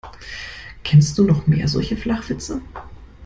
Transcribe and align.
Kennst 0.83 1.19
du 1.19 1.25
noch 1.27 1.45
mehr 1.45 1.67
solche 1.67 1.95
Flachwitze? 1.95 2.63